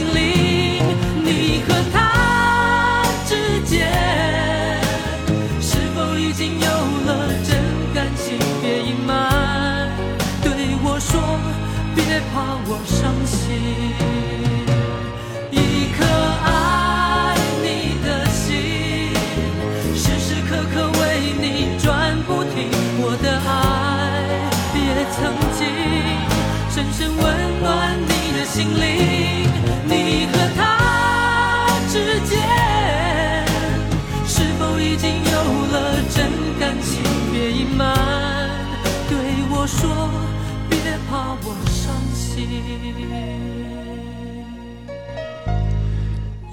[0.00, 0.82] 心灵，
[1.22, 3.86] 你和他之间
[5.60, 6.66] 是否已经有
[7.04, 7.58] 了真
[7.94, 8.38] 感情？
[8.62, 9.90] 别隐瞒，
[10.42, 10.50] 对
[10.82, 11.20] 我说，
[11.94, 12.02] 别
[12.32, 14.09] 怕我伤心。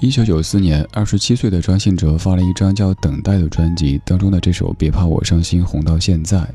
[0.08, 6.48] 一九九四年，二十七岁的张信哲发了一张叫《等待》的专辑，当中的这首《别怕我伤心》红到现在。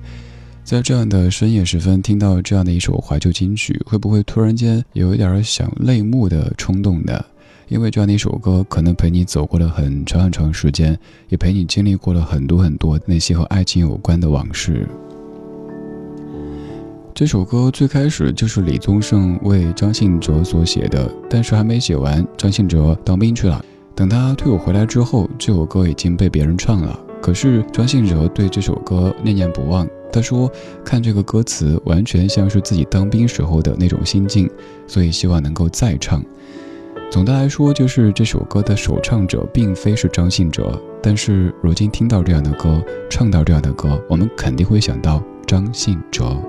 [0.63, 7.23] 在这样的深夜时分，听到这样的一首怀旧金曲，会不会突然间有一点想泪目的冲动呢？
[7.67, 10.97] 因为这样的一首歌，可能陪你走过了很长很长时间，
[11.29, 14.89] 也陪你经历过了很多很多那些和爱情有关的往事。
[17.15, 23.63] 这首歌最开始就是李宗盛为张信哲所写的，但是还没写完，张信哲当兵去了。
[23.93, 26.99] 等他退伍回来之后，这首歌已经被别人唱了。
[27.21, 29.87] 可是张信哲对这首歌念念不忘。
[30.11, 30.51] 他说
[30.83, 34.49] ：“看这个歌词，完全像是自己当兵时候的那种心境，
[34.87, 36.23] 所以希望能够再唱。”
[37.11, 46.41] 总的来说，就是这首歌的首唱者并非是张信哲，但是如今听到这样的歌，唱到这样的歌，我们肯定会想到张信哲。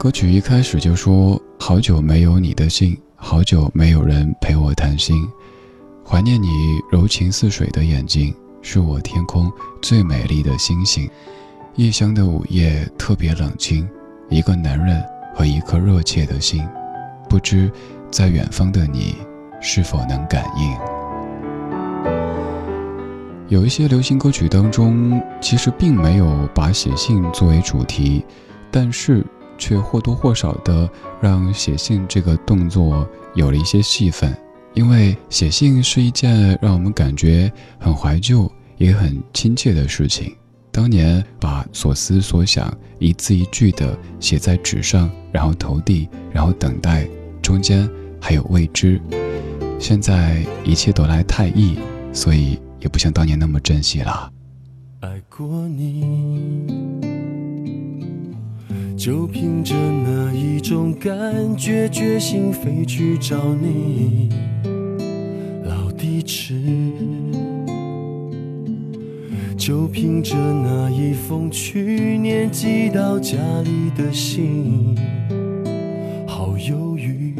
[0.00, 5.28] 歌曲一开始就说：“好久没有你的信，好久没有人陪我谈心，
[6.02, 6.48] 怀念你
[6.90, 9.52] 柔情似水的眼睛，是我天空
[9.82, 11.06] 最美丽的星星。
[11.74, 13.86] 异乡的午夜特别冷清，
[14.30, 15.04] 一个男人
[15.34, 16.66] 和一颗热切的心，
[17.28, 17.70] 不知。”
[18.10, 19.16] 在远方的你，
[19.60, 20.74] 是否能感应？
[23.48, 28.24] 有一些流行歌曲当中，其实并没有把写信作为主题，
[28.70, 29.22] 但是
[29.60, 30.90] 却或多或少的
[31.20, 34.36] 让写信这个动作有了一些戏份。
[34.74, 40.34] 因为写信是一件让我们感觉很怀旧也很亲切的事情。
[40.72, 47.08] 当年把所思所想一字一句的写在纸上，然后投递，然后等待，
[47.40, 47.88] 中间。
[48.22, 49.00] 还有未知，
[49.78, 51.78] 现在一切都来太易，
[52.12, 54.30] 所以也不像当年那么珍惜了。
[55.00, 56.99] 爱过你，
[59.00, 64.28] 就凭着那一种感觉，决心飞去找你。
[65.64, 66.54] 老地址，
[69.56, 74.94] 就凭着那一封去年寄到家里的信，
[76.26, 77.34] 好犹豫。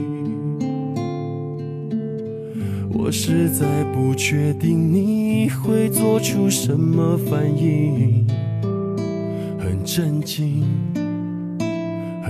[2.89, 8.27] 我实在不确定你会做出什么反应，
[9.59, 10.65] 很震惊，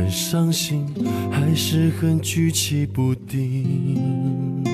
[0.00, 0.86] 很伤心，
[1.30, 4.64] 还是很举棋不定。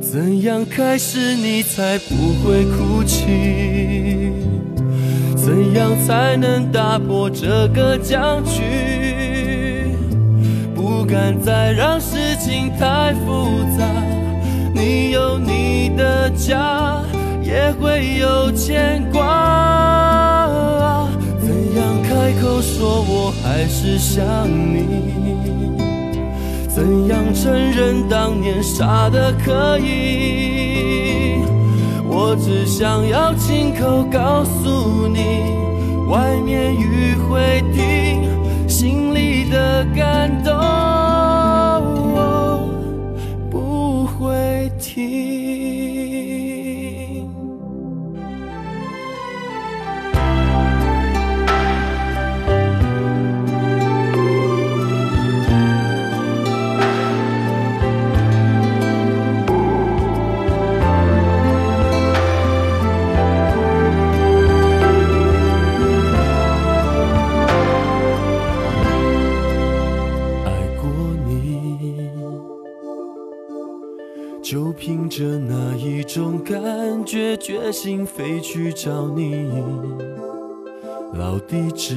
[0.00, 2.14] 怎样开始你才不
[2.44, 4.32] 会哭泣？
[5.34, 8.62] 怎样才能打破这个僵局？
[10.72, 13.84] 不敢再让事情太复杂，
[14.72, 17.02] 你有你的家，
[17.42, 19.49] 也会有牵挂。
[23.60, 25.04] 还是想你？
[26.66, 31.42] 怎样承认当年傻的可以？
[32.08, 35.42] 我只想要亲口告诉你，
[36.08, 40.89] 外面雨会停，心里的感动。
[77.82, 79.50] 心飞去找你，
[81.14, 81.96] 老地址，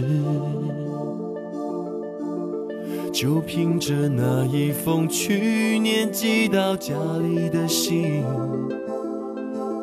[3.11, 8.23] 就凭着那一封去年寄到家里的信，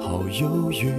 [0.01, 0.91] 好犹豫。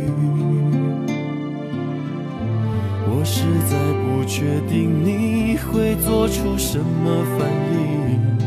[3.09, 8.37] 我实在不确定你会做出什么反应，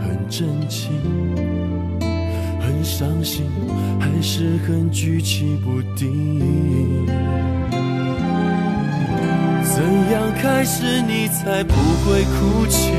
[0.00, 1.49] 很震惊。
[2.80, 3.44] 很伤心，
[4.00, 7.04] 还是很举棋不定。
[9.62, 12.90] 怎样开始你才不会哭泣？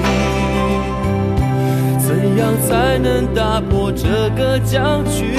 [1.98, 5.36] 怎样才能打破这个僵局？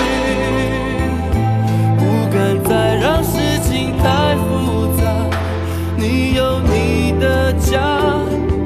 [1.96, 5.04] 不敢再让事情太复杂。
[5.96, 7.78] 你有你的家，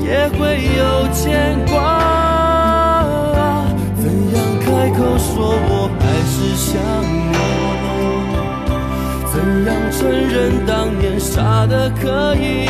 [0.00, 2.06] 也会有牵挂。
[5.37, 6.81] 说我还是想
[7.31, 7.37] 你，
[9.31, 9.35] 怎
[9.66, 12.66] 样承认当年傻的可以？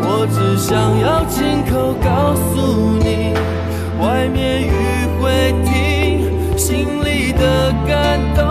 [0.00, 2.54] 我只想要亲口告诉
[3.00, 3.34] 你，
[4.00, 4.70] 外面雨
[5.20, 8.49] 会停，心里的感动。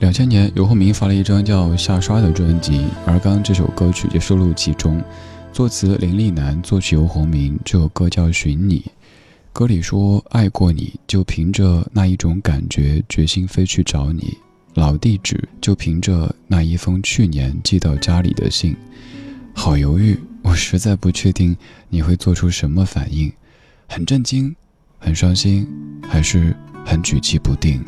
[0.00, 5.02] 两千年，游鸿明发了一张叫《下刷》的专辑，而刚刚这首歌曲就收录其中，
[5.52, 7.58] 作词林立南，作曲游鸿明。
[7.66, 8.80] 这首歌叫《寻你》，
[9.52, 14.38] 歌里说爱过你就凭着那一种感觉，决心飞去找你。
[14.72, 18.74] 老地址就凭着那一封去年寄到家里的信，
[19.52, 21.54] 好犹豫，我实在不确定
[21.90, 23.30] 你会做出什么反应，
[23.86, 24.56] 很震惊，
[24.98, 25.68] 很伤心，
[26.08, 27.84] 还是很举棋不定。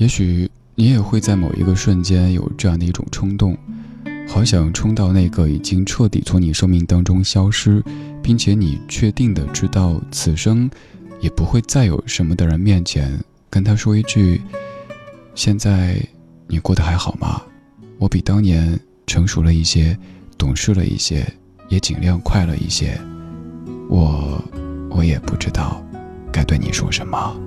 [0.00, 3.54] 也许你也会在某一个瞬间有这样的一种冲动，
[4.26, 7.84] 好想冲到那个已经彻底从你生命当中消失，
[8.22, 10.70] 并且你确定的知道此生
[11.20, 14.40] 也不会再有什么的人面前，跟他说一句
[15.36, 16.02] ：“现在
[16.46, 17.42] 你过得还好吗？
[17.98, 19.94] 我比当年成熟了一些，
[20.38, 21.30] 懂事了一些，
[21.68, 22.98] 也尽量快乐一些。
[23.90, 24.42] 我，
[24.88, 25.84] 我也不知道
[26.32, 27.38] 该对你说什么。”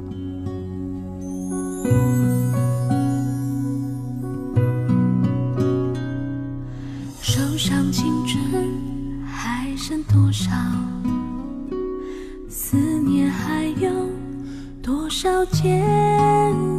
[15.52, 15.82] 煎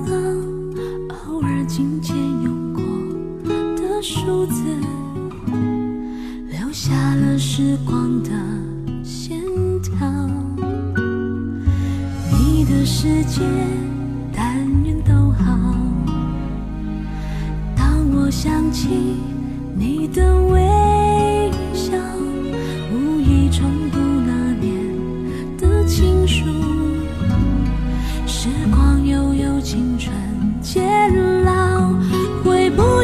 [0.06, 0.12] 熬？
[1.26, 2.82] 偶尔紧牵用过
[3.76, 4.62] 的数字，
[6.50, 8.30] 留下了时光的
[9.02, 9.40] 线
[9.82, 9.92] 条。
[12.32, 13.42] 你的世界，
[14.34, 15.74] 但愿都好。
[17.76, 18.88] 当我想起
[19.76, 20.34] 你的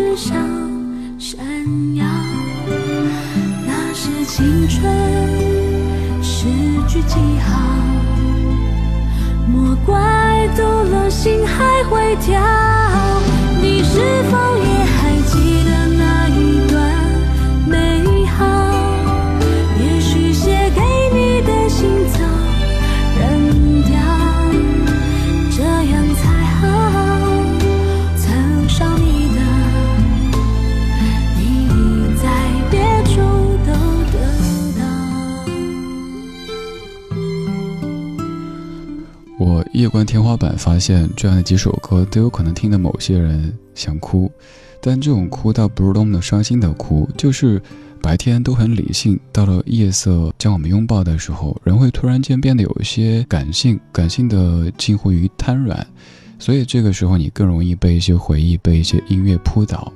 [0.00, 0.34] 翅上
[1.18, 1.38] 闪
[1.94, 2.06] 耀。
[3.66, 4.82] 那是青春
[6.22, 6.46] 诗
[6.88, 7.60] 句记号，
[9.46, 12.59] 莫怪堵了心还会跳。
[39.80, 44.30] 夜观天花板，发现这样的几首歌都有可能听得某些人想哭，
[44.78, 47.62] 但这种哭倒不是多么的伤心的哭，就是
[48.02, 55.86] 白天都很理性，到了夜色将我们拥抱的时候，人会突然间变得有一些感性，感性的近乎于瘫软，
[56.38, 59.90] 所以这个时候你更容易被一些回忆、被一些音乐扑倒。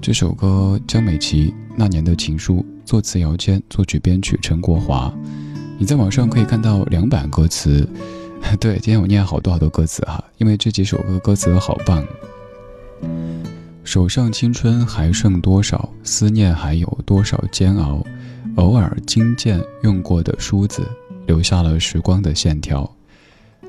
[0.00, 5.12] 这首歌江美琪《那年的情书》，作词姚谦，作曲编曲陈国华。
[5.76, 7.84] 你在网上可以看到两版歌词。
[8.60, 12.04] 对，今天我念好多好多歌词哈，因为这几首歌歌词都好棒。
[13.82, 18.04] 手上青春还剩多少，思念还有多少煎熬？
[18.56, 20.86] 偶尔金剑用过的梳子，
[21.26, 22.88] 留下了时光的线条。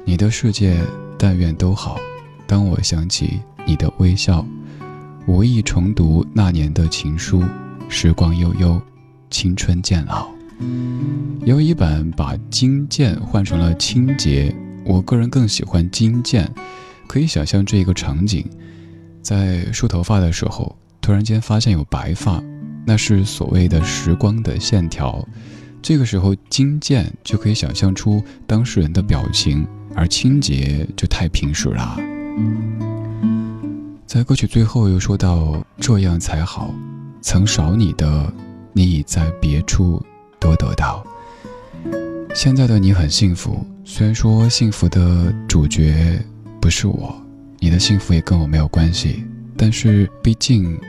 [0.04, 0.78] 你的世界
[1.18, 1.98] 但愿都好，
[2.46, 4.46] 当我想起你的微笑，
[5.26, 7.42] 无意重读那年的情书，
[7.88, 8.82] 时光悠悠，
[9.30, 10.33] 青春渐老。
[11.46, 14.54] 有一版把金剑换成了清洁。
[14.86, 16.50] 我个人更喜欢金剑，
[17.08, 18.46] 可以想象这一个场景，
[19.22, 22.44] 在梳头发的时候，突然间发现有白发，
[22.86, 25.26] 那是所谓的时光的线条。
[25.82, 29.66] 这个时候金剑就可以想象出当事人的表情，
[29.96, 31.98] 而清洁就太平实了。
[34.06, 36.74] 在歌曲最后又说到这样才好，
[37.22, 38.34] 曾少你的，
[38.74, 40.02] 你已在别处
[40.44, 41.02] 都得到。
[42.36, 43.66] 现在的你很幸福。
[43.86, 46.20] 虽然说幸福的主角
[46.62, 47.16] 不是我，
[47.60, 49.24] 你的幸福也跟我没有关系，
[49.58, 50.80] 但是毕竟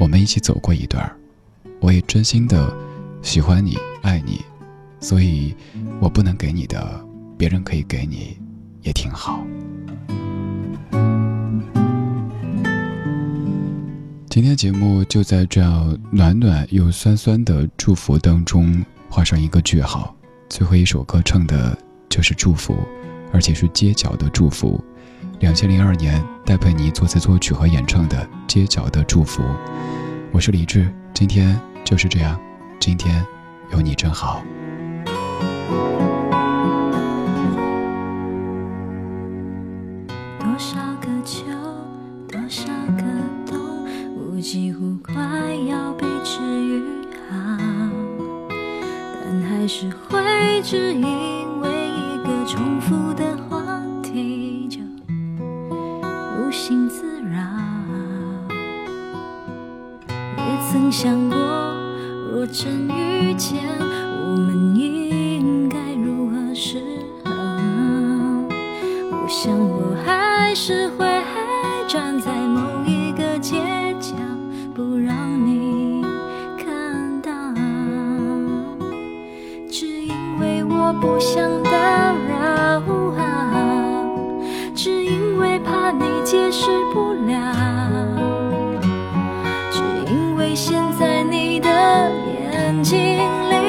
[0.00, 1.10] 我们一起走过一段
[1.80, 2.72] 我也真心的
[3.22, 4.40] 喜欢你、爱你，
[5.00, 5.54] 所以
[6.00, 7.04] 我不能给你的，
[7.36, 8.38] 别人可以给你，
[8.82, 9.44] 也挺好。
[14.30, 20.14] 今天节目就在这样暖暖又酸酸的祝福当中画上一个句号，
[20.48, 21.76] 最后一首歌唱的。
[22.08, 22.78] 就是祝福，
[23.30, 24.82] 而且是街角的祝福。
[25.40, 28.16] 两千零二年，戴佩妮作词作曲和演唱的
[28.46, 29.42] 《街角的祝福》。
[30.32, 32.40] 我是李志，今天就是这样，
[32.80, 33.22] 今天
[33.70, 34.42] 有你真好。
[40.38, 41.44] 多少个秋，
[42.30, 42.64] 多少
[42.96, 43.02] 个
[43.44, 43.58] 冬，
[44.16, 45.14] 我几乎快
[45.68, 46.05] 要被
[49.66, 51.15] 还是会质疑
[93.26, 93.65] 眼睛里，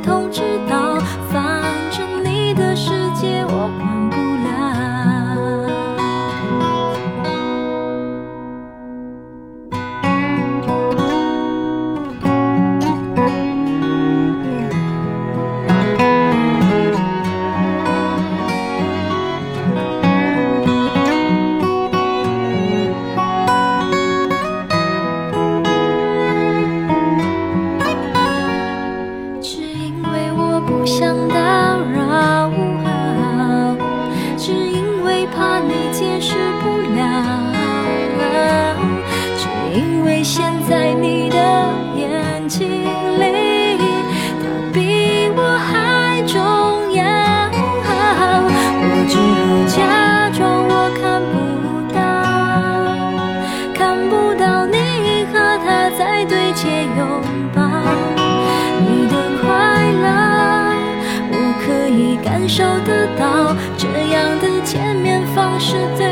[0.00, 0.21] 被
[62.54, 66.11] 受得到这样的见面方式最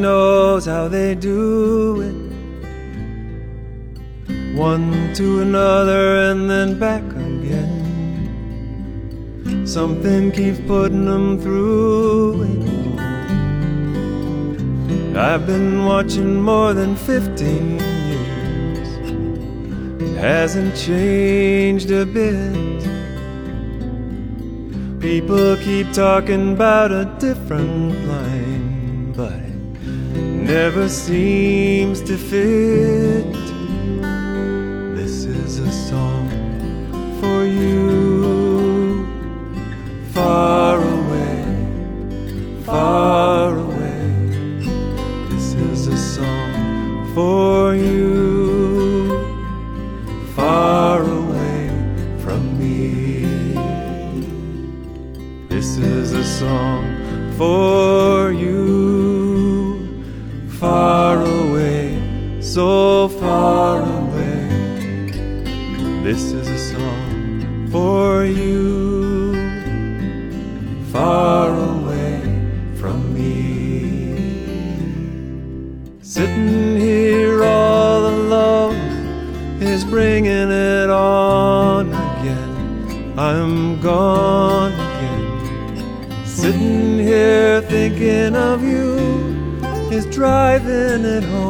[0.00, 2.14] Knows how they do it.
[4.56, 7.76] One to another and then back again.
[9.66, 12.66] Something keeps putting them through it.
[15.16, 18.88] I've been watching more than 15 years.
[20.18, 22.76] Hasn't changed a bit.
[25.00, 28.65] People keep talking about a different line,
[30.46, 33.32] never seems to fit.
[34.94, 36.30] This is a song
[37.20, 39.06] for you,
[40.12, 40.65] far
[90.16, 91.45] driving it home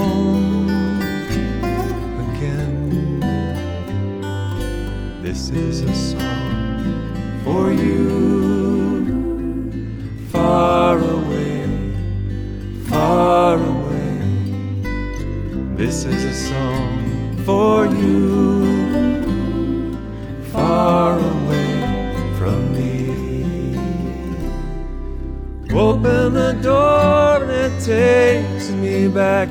[26.37, 29.49] the door it takes me back.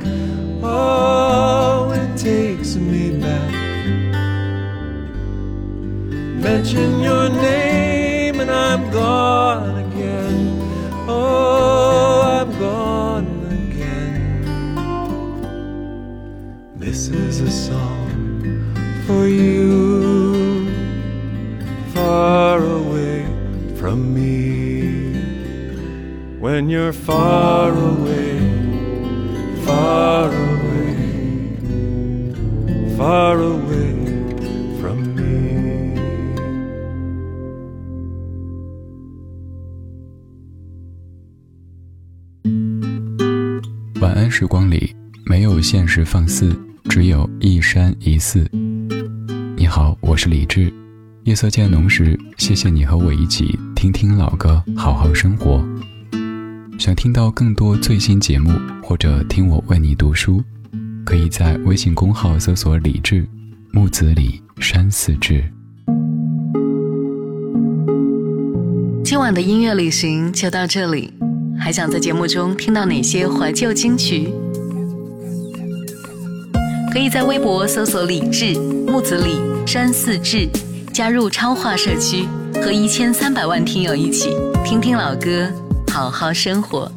[0.62, 3.52] Oh, it takes me back.
[6.46, 7.65] Mention your name
[26.56, 28.40] When you're far away,
[29.66, 30.96] far away,
[32.96, 33.92] far away
[34.80, 36.00] from me.
[44.00, 48.48] 晚安时光里没有现实放肆，只有一山一寺。
[49.58, 50.72] 你好，我是李志。
[51.24, 55.62] 夜色渐浓时，谢谢你和我一起听听老歌，好好生活。
[56.78, 58.50] 想听到更多最新节目，
[58.82, 60.44] 或者听我为你读书，
[61.06, 63.26] 可以在微信公号搜索“李志
[63.72, 65.42] 木子李山寺志”。
[69.02, 71.14] 今晚的音乐旅行就到这里，
[71.58, 74.28] 还想在节目中听到哪些怀旧金曲？
[76.92, 78.52] 可以在微博搜索“李志
[78.86, 80.46] 木子李山寺志”，
[80.92, 84.28] 加入超话社区，和一千三百万听友一起
[84.62, 85.50] 听听老歌，
[85.96, 86.92] 好好生活。